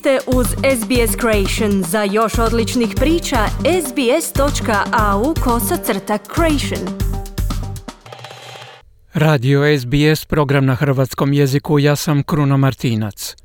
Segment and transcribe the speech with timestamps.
[0.00, 1.82] ste uz SBS Creation.
[1.82, 3.46] Za još odličnih priča,
[3.86, 6.88] sbs.au kosacrta creation.
[9.14, 13.36] Radio SBS, program na hrvatskom jeziku, ja sam Kruno Martinac.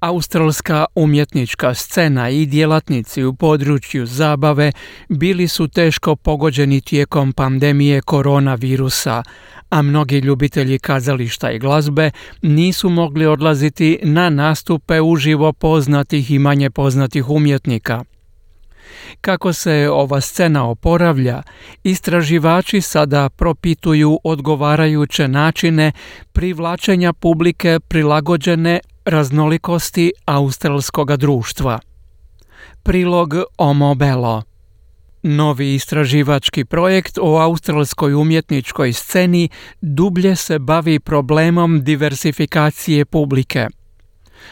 [0.00, 4.72] Australska umjetnička scena i djelatnici u području zabave
[5.08, 9.22] bili su teško pogođeni tijekom pandemije koronavirusa,
[9.70, 12.10] a mnogi ljubitelji kazališta i glazbe
[12.42, 18.04] nisu mogli odlaziti na nastupe uživo poznatih i manje poznatih umjetnika.
[19.20, 21.42] Kako se ova scena oporavlja,
[21.84, 25.92] istraživači sada propituju odgovarajuće načine
[26.32, 31.78] privlačenja publike prilagođene raznolikosti australskog društva.
[32.82, 34.42] Prilog Omo Belo
[35.22, 39.48] Novi istraživački projekt o australskoj umjetničkoj sceni
[39.80, 43.68] dublje se bavi problemom diversifikacije publike.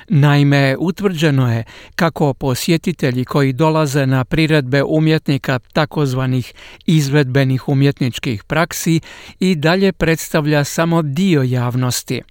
[0.09, 6.55] Naime, utvrđeno je kako posjetitelji koji dolaze na priredbe umjetnika takozvanih
[6.87, 9.01] izvedbenih umjetničkih praksi
[9.41, 12.23] i dalje predstavlja samo dio javnosti.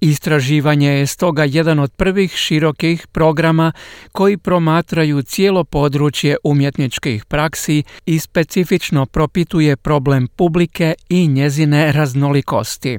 [0.00, 3.72] Istraživanje je stoga jedan od prvih širokih programa
[4.12, 12.98] koji promatraju cijelo područje umjetničkih praksi i specifično propituje problem publike i njezine raznolikosti.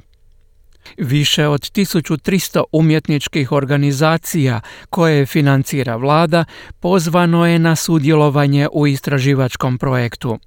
[0.98, 6.46] Više od 1300 umjetničkih organizacija koje financira vlada
[6.80, 10.40] pozvano je na sudjelovanje u istraživačkom projektu.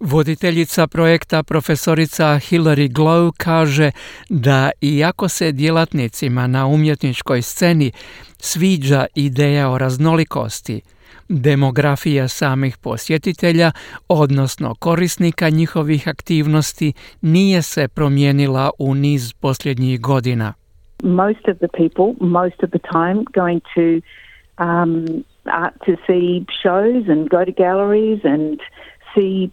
[0.00, 3.90] Voditeljica projekta profesorica Hillary Glow kaže
[4.28, 7.92] da iako se djelatnicima na umjetničkoj sceni
[8.38, 10.80] sviđa ideja o raznolikosti,
[11.28, 13.72] demografija samih posjetitelja,
[14.08, 20.54] odnosno korisnika njihovih aktivnosti, nije se promijenila u niz posljednjih godina.
[21.02, 24.00] Most of the people, most of the time, going to
[24.64, 25.24] um,
[25.86, 28.60] to see shows and go to galleries and
[29.14, 29.50] see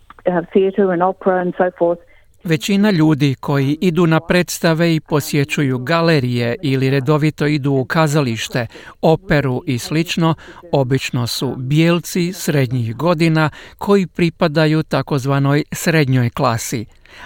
[2.43, 8.67] Većina ljudi koji idu na predstave i posjećuju galerije ili redovito idu u kazalište,
[9.01, 10.35] operu i slično,
[10.71, 16.85] obično su bijelci srednjih godina koji pripadaju takozvanoj srednjoj klasi.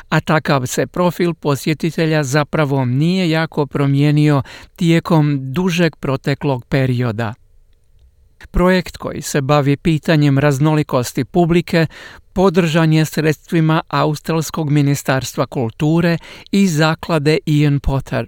[0.10, 4.44] A takav se profil posjetitelja zapravo nije jako promijenio
[4.76, 7.34] tijekom dužeg proteklog perioda.
[8.52, 11.88] Projekt koji se bavi pitanjem raznolikosti publike
[12.34, 16.18] podržan je sredstvima Australskog ministarstva kulture
[16.52, 18.28] i zaklade Ian Potter,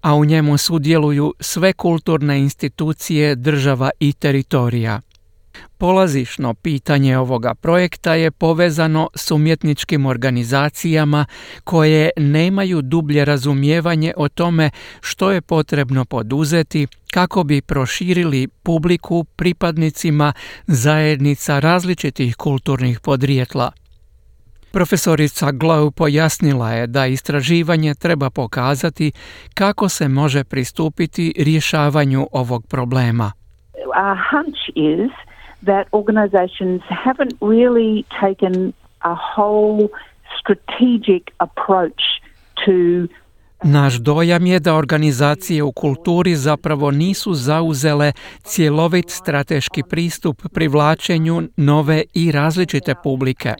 [0.00, 5.00] a u njemu sudjeluju sve kulturne institucije država i teritorija.
[5.78, 11.26] Polazišno pitanje ovoga projekta je povezano s umjetničkim organizacijama
[11.64, 14.70] koje nemaju dublje razumijevanje o tome
[15.00, 20.32] što je potrebno poduzeti kako bi proširili publiku pripadnicima
[20.66, 23.72] zajednica različitih kulturnih podrijetla.
[24.72, 29.12] Profesorica Glow pojasnila je da istraživanje treba pokazati
[29.54, 33.32] kako se može pristupiti rješavanju ovog problema.
[34.02, 35.27] Our hunch is
[35.64, 39.88] that organizations haven't really taken a whole
[40.38, 42.02] strategic approach
[42.64, 43.08] to
[43.64, 48.12] naš dojam je da organizacije u kulturi zapravo nisu zauzele
[48.44, 53.54] cjelovit strateški pristup privlačenju nove i različite publike.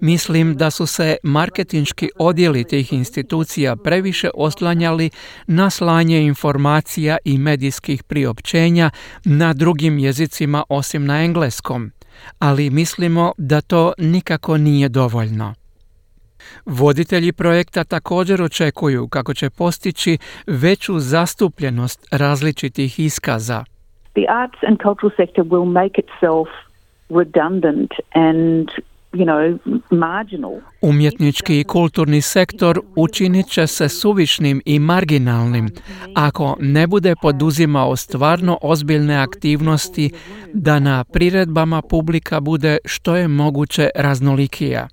[0.00, 5.10] Mislim da su se marketinški odjeli tih institucija previše oslanjali
[5.46, 8.90] na slanje informacija i medijskih priopćenja
[9.24, 11.90] na drugim jezicima osim na engleskom,
[12.38, 15.54] ali mislimo da to nikako nije dovoljno.
[16.66, 23.64] Voditelji projekta također očekuju kako će postići veću zastupljenost različitih iskaza.
[24.12, 26.48] The arts and cultural sector will make itself
[27.10, 28.68] redundant and
[30.82, 35.68] Umjetnički i kulturni sektor učinit će se suvišnim i marginalnim
[36.14, 40.10] ako ne bude poduzimao stvarno ozbiljne aktivnosti
[40.54, 44.88] da na priredbama publika bude što je moguće raznolikija.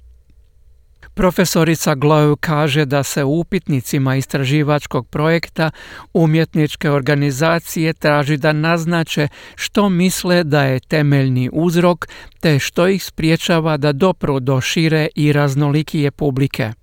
[1.16, 5.72] Profesorica Glow kaže da se u upitnicima istraživačkog projekta
[6.14, 12.08] umjetničke organizacije traži da naznače što misle da je temeljni uzrok
[12.40, 16.74] te što ih spriječava da dopru do šire i raznolikije publike.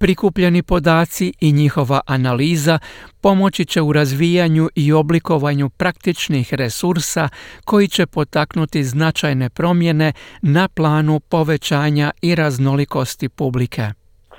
[0.00, 2.78] Prikupljeni podaci i njihova analiza
[3.22, 7.28] pomoći će u razvijanju i oblikovanju praktičnih resursa
[7.64, 10.12] koji će potaknuti značajne promjene
[10.42, 13.82] na planu povećanja i raznolikosti publike.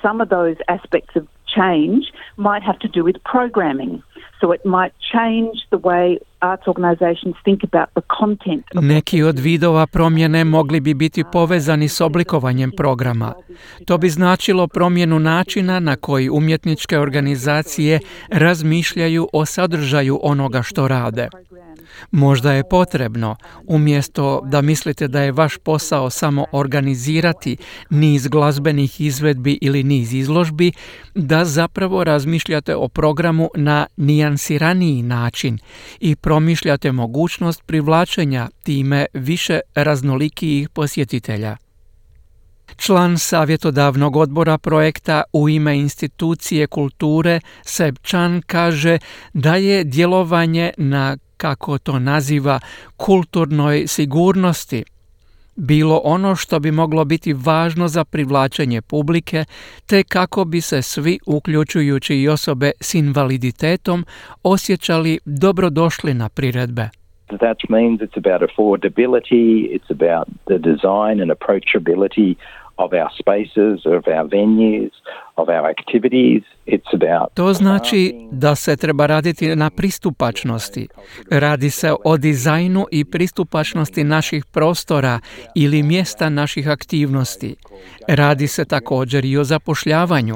[0.02, 1.24] Some of those aspects of
[1.56, 2.02] change
[2.38, 3.94] might have to do with programming.
[8.82, 13.34] Neki od vidova promjene mogli bi biti povezani s oblikovanjem programa.
[13.86, 18.00] To bi značilo promjenu načina na koji umjetničke organizacije
[18.30, 21.28] razmišljaju o sadržaju onoga što rade.
[22.12, 23.36] Možda je potrebno,
[23.68, 27.58] umjesto da mislite da je vaš posao samo organizirati
[27.90, 30.72] niz glazbenih izvedbi ili niz izložbi,
[31.16, 35.58] da zapravo razmišljate o programu na nijansiraniji način
[36.00, 41.58] i promišljate mogućnost privlačenja time više raznolikijih posjetitelja.
[42.78, 49.00] Član savjetodavnog odbora projekta u ime institucije kulture Seb Chan kaže
[49.34, 52.60] da je djelovanje na kako to naziva,
[52.98, 54.84] kulturnoj sigurnosti,
[55.56, 59.46] bilo ono što bi moglo biti važno za privlačenje publike,
[59.86, 64.06] te kako bi se svi, uključujući i osobe s invaliditetom,
[64.44, 66.90] osjećali dobrodošli na priredbe.
[67.46, 69.46] That means it's about affordability,
[69.76, 72.36] it's about the design and approachability
[72.78, 74.92] of our spaces, of our venues,
[75.36, 76.44] of our activities.
[76.66, 80.88] It's about to znači da se treba raditi na pristupačnosti.
[81.32, 85.20] Radi se o dizajnu i pristupačnosti naših prostora
[85.56, 87.56] ili mjesta naših aktivnosti.
[88.08, 90.36] Radi se također i o zapošljavanju.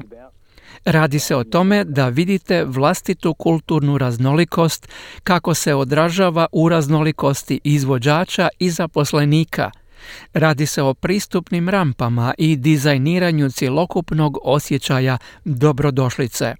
[0.86, 4.90] Radi se o tome da vidite vlastitu kulturnu raznolikost
[5.24, 9.72] kako se odražava u raznolikosti izvođača i zaposlenika–
[10.34, 16.56] Radi se o pristupnim rampama i dizajniranju cjelokupnog osjećaja dobrodošlice.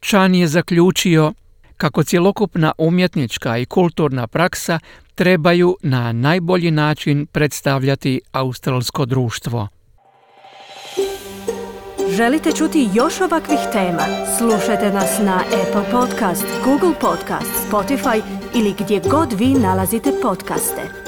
[0.00, 1.32] Chan je zaključio
[1.76, 4.78] kako cjelokupna umjetnička i kulturna praksa
[5.14, 9.68] trebaju na najbolji način predstavljati australsko društvo.
[12.16, 14.02] Želite čuti još ovakvih tema?
[14.38, 18.22] Slušajte nas na Apple Podcast, Google Podcast, Spotify
[18.54, 21.01] ili gdje god vi nalazite podcaste.